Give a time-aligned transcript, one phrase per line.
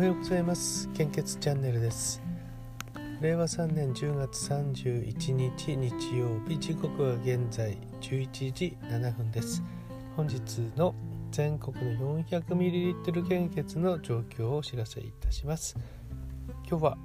[0.00, 0.88] おはようございます。
[0.94, 2.22] 献血チャンネルです。
[3.20, 9.62] 令和3年10月31日日曜日時刻は現在11時7分です。
[10.16, 10.40] 本日
[10.74, 10.94] の
[11.30, 15.76] 全国の 400ml 献血の状況をお知らせいたします。
[16.66, 16.98] 今日は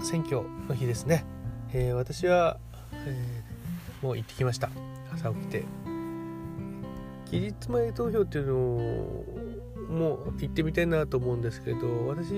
[0.00, 1.24] 選挙の日ですね、
[1.72, 2.58] えー、私は、
[3.06, 4.68] えー、もう行ってきました。
[5.14, 5.64] 朝起きて。
[7.26, 9.41] 期日前投票っていうのを
[9.92, 12.32] もう行ってみたいなと思うんですけど私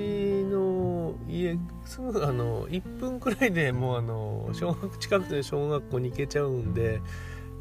[0.44, 7.00] の家すぐあの1分くらいでもうあの小学近くで小学校に行けちゃうんで、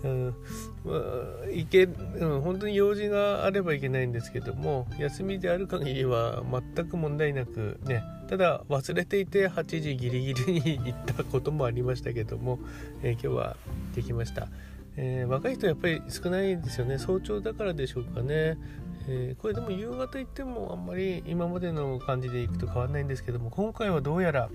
[0.03, 0.35] うん
[0.83, 6.43] まあ、行け、うん、本当に用事があればいけないんですけども休みである限りは
[6.75, 12.57] 全く問題なくねただ忘れていて8時ギリギリに行ったこともありましたけども、
[13.03, 13.57] えー、今日は
[13.93, 14.47] できました。
[14.95, 18.57] えー、若い人やっぱり少ないですよね早朝だからでしょうかね、
[19.07, 24.49] えー、これでも夕方行ってもあんまり今までの感じで行くと変わらないんですけども今回はどうやら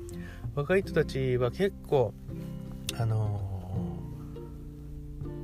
[0.54, 2.14] 若い人たちは結構
[2.98, 3.40] あの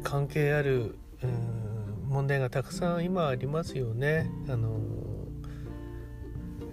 [0.00, 4.30] ー、関係ある、うん、問題がたくさん今ありますよね。
[4.48, 4.78] あの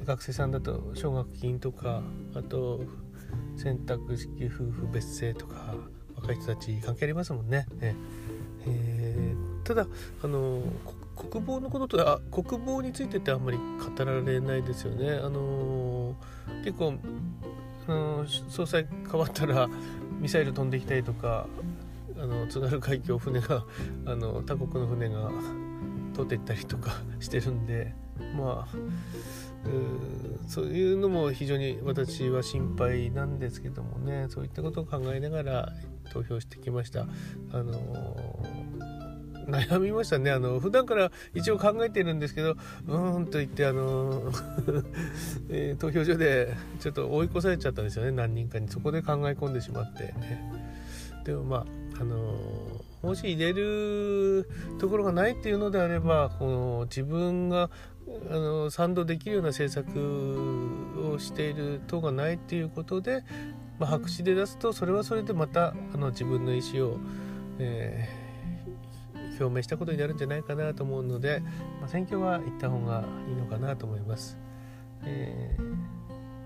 [0.05, 2.01] 学生さんだと奨学金とか
[2.33, 2.81] あと
[3.55, 5.75] 選択式夫婦別姓とか
[6.15, 7.67] 若い人たち関係ありますもんね。
[7.81, 9.87] えー、ただ
[10.23, 10.63] あの
[11.29, 15.11] 国防のこととあ国防についてってあんまり語られないですよね。
[15.11, 16.15] あの
[16.63, 16.95] 結構
[17.87, 19.69] あの総裁変わったら
[20.19, 21.47] ミサイル飛んできたりとか
[22.17, 23.65] あの津軽海峡船が
[24.05, 25.31] あの他国の船が
[26.13, 27.93] 通っていったりとか してるんで
[28.35, 28.77] まあ
[30.47, 35.73] そういうのも非常に私は心配なんですけどもねそういったことを考えながら
[36.11, 37.07] 投票してきました。
[37.51, 37.75] あの
[39.47, 40.31] 悩みましたね。
[40.31, 44.31] あの普段から一応考えてるんですけどうーんと言ってあの、
[45.49, 48.11] えー、投票所でちょっと追い越されちゃったんですよね。
[48.11, 48.67] 何人かに。
[48.67, 50.13] そこで考え込んでしまって、
[51.23, 51.65] でもまあ
[52.01, 52.35] あの
[53.01, 54.47] もし入れる
[54.79, 57.69] ところがないっていうのであればこの自分が
[58.29, 63.23] あの賛同できるような政策をしている党がないっていうことで、
[63.79, 66.97] まあ、白紙で出すとそれはそれでまたあの自分の意思を、
[67.59, 68.20] えー、
[69.41, 71.41] 表明したことになるんじゃないかなと思うので、
[71.79, 74.37] まあ、選挙は行った方がいいのかなと思います。
[75.03, 75.57] え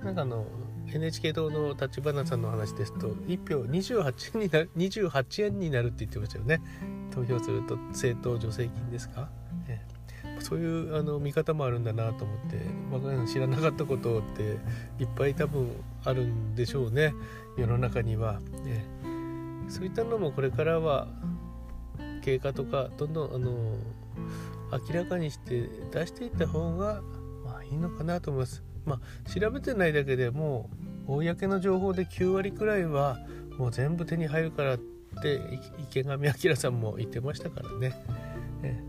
[0.02, 0.46] ー、なんかあの
[0.88, 6.62] NHK 党の立花さんの話ですと1票28円になる28円になるって言ってましたよね。
[7.12, 9.30] 投票すると政党助成金ですか、
[9.68, 9.80] え
[10.40, 12.58] そういうあの見方もあるんだなと思って
[12.92, 14.58] 僕が知らなかったことって
[15.02, 15.70] いっぱい多分
[16.04, 17.14] あるんでしょうね。
[17.58, 18.86] 世の中には、ね、
[19.70, 21.08] そういったのもこれからは
[22.26, 23.52] 経過とかどんどんあの
[24.90, 27.04] 明らかにして出していった方が
[27.46, 28.64] まあいいのかなと思います。
[28.84, 30.70] まあ、調べてないだけでも
[31.08, 33.20] う公の情報で9割くらいは
[33.58, 34.78] もう全部手に入るからっ
[35.22, 35.40] て
[35.80, 37.94] 池上彰さんも言ってましたからね。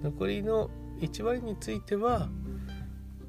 [0.03, 0.71] 残りの
[1.01, 2.31] 1割については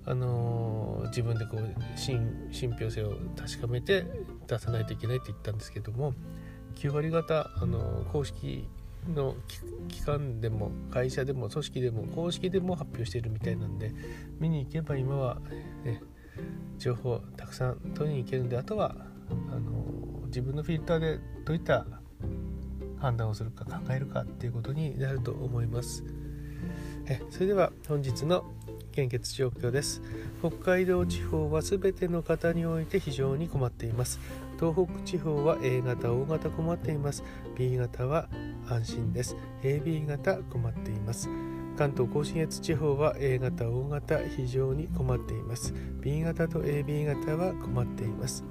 [0.06, 4.06] あのー、自分でこう信信憑性を確かめて
[4.48, 6.14] 出さないといけないって言ったんですけども
[6.76, 8.70] 9割方、あのー、公式
[9.14, 9.36] の
[9.88, 13.94] 機関でも会社でも組織でも公式でも発表しているみたいなんで
[14.40, 15.40] 見に行けば今は、
[15.84, 16.02] ね、
[16.78, 18.96] 情報たくさん取りに行けるんであとは
[19.30, 21.86] あの、自分のフィルターでどういった
[23.00, 26.04] 判断をするか考えるかっていうことになると思います。
[27.06, 28.44] えそれでは本日の
[28.98, 30.02] 献血状況です。
[30.40, 34.20] 北海道地方は全ての方において非常に困っています。
[34.60, 37.24] 東北地方は A 型 O 型困っています。
[37.56, 38.28] B 型は
[38.68, 39.36] 安心です。
[39.62, 41.30] AB 型困っています。
[41.78, 45.76] 関東甲信越地方は A 型 O 型非常に困っています。
[46.02, 48.44] B 型と AB 型は困っています。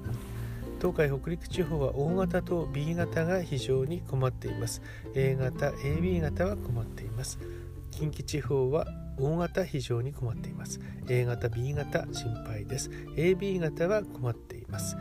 [0.79, 4.81] 東海北陸地方は O 型と B 型が非常に困っています。
[5.13, 7.37] A 型 AB 型は困っています。
[7.91, 8.87] 近畿地方は
[9.19, 10.79] 大型非常に困っています
[11.09, 14.97] A 型 B 型心配です AB 型は困っています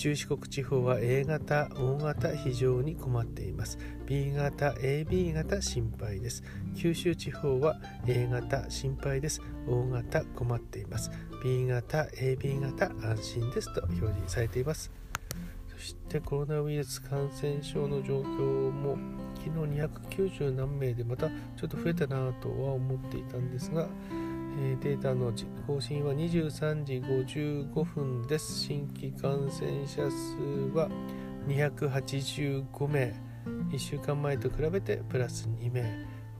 [0.00, 3.76] 中四国地方は A 型、O 型非常に困っています。
[4.06, 6.42] B 型、AB 型心配です。
[6.74, 9.42] 九州地方は A 型心配です。
[9.68, 11.10] O 型困っています。
[11.44, 14.90] B 型、AB 型安心ですと表示されています。
[15.68, 18.96] そしてコロナウイルス感染症の状況も
[19.44, 23.88] 昨日290何名でまたちょっと増えたなとは思っていたんですが、
[24.58, 25.32] えー、データの
[25.66, 28.60] 更新は23時55分です。
[28.60, 30.36] 新規感染者数
[30.74, 30.88] は
[31.48, 33.14] 285名。
[33.70, 35.82] 1週間前と比べてプラス2名。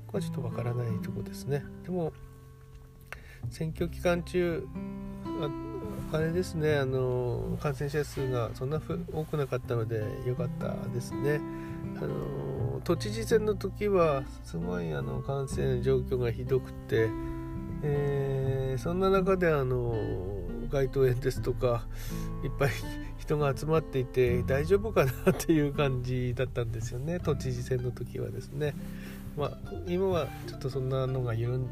[0.06, 1.64] ここはちょっとわからないとこですね。
[1.82, 2.12] でも
[3.48, 4.66] 選挙期間中
[6.12, 6.76] あれですね。
[6.76, 8.80] あの感染者数がそんな
[9.12, 11.40] 多くなかったので良かったですね。
[11.96, 17.08] あの都知事選の時はすごいあの感染状況がひどくて、
[17.82, 19.94] えー、そんな中であの
[20.70, 21.86] 街頭演説とか
[22.44, 22.70] いっぱい
[23.18, 28.74] 人が集まっていて大丈夫かなっていう感じだったんですよね都知事選の時はですね。
[29.36, 31.66] まあ、今はちょっとそんなのが緩ん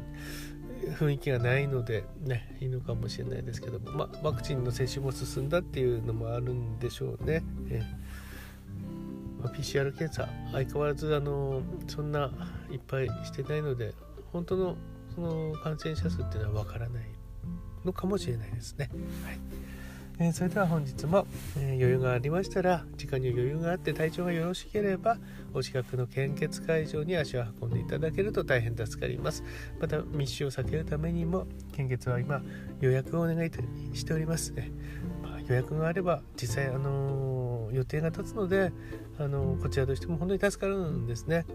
[0.97, 7.43] 雰囲気がないのでねいいのかもしれないですけども、まあ、ワクチンの接種も進んだっていうのもあるんでしょうね。
[7.69, 7.81] え
[9.41, 12.31] まあ、PCR 検査相変わらずあのそんな
[12.71, 13.93] いっぱいしてないので
[14.31, 14.75] 本当の
[15.15, 17.03] その感染者数っていうのはわからない
[17.83, 18.89] のかもしれないですね。
[19.23, 19.39] はい。
[20.21, 21.25] えー、それでは本日も、
[21.57, 25.17] えー、余裕がありましたら時間に余裕があって体調がよろしければ
[25.53, 29.45] お近くの献血会場に足を運んでいただけると大変助かります。
[29.79, 32.41] また密集を避けるためにも献血は今
[32.81, 33.49] 予約をお願い
[33.97, 34.71] しております、ね。
[35.23, 37.38] まあ、予約があれば実際あのー、
[37.71, 38.71] 予定が立つので、
[39.17, 41.45] あの、こちらとしても本当に助かるんですね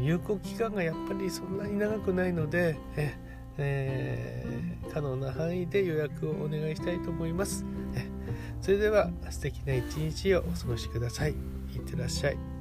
[0.00, 3.14] 有効期間がやっぱりそんなに長くないのでえ
[3.58, 7.64] えー、可能な範囲で予約をお願いしたいと思います。
[8.60, 11.32] それでは素敵な一日をお過ごしください。
[11.32, 11.34] い
[11.76, 12.53] ってらっしゃい。